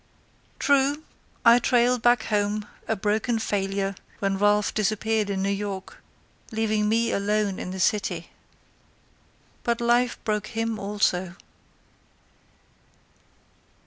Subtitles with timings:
[0.57, 1.03] True,
[1.45, 6.01] I trailed back home, a broken failure, When Ralph disappeared in New York,
[6.51, 8.31] Leaving me alone in the city—
[9.61, 11.35] But life broke him also.